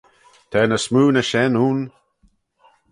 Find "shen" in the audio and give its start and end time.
1.29-1.59